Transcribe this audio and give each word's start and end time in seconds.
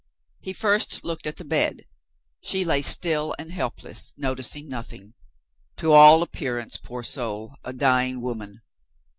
He 0.41 0.53
first 0.53 1.01
looked 1.05 1.27
at 1.27 1.35
the 1.37 1.45
bed. 1.45 1.85
She 2.41 2.65
lay 2.65 2.81
still 2.81 3.35
and 3.37 3.51
helpless, 3.51 4.13
noticing 4.17 4.67
nothing; 4.67 5.13
to 5.77 5.91
all 5.91 6.23
appearance, 6.23 6.75
poor 6.77 7.03
soul, 7.03 7.53
a 7.63 7.71
dying 7.71 8.19
woman. 8.19 8.63